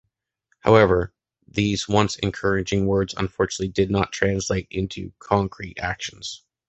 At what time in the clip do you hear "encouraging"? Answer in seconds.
2.15-2.87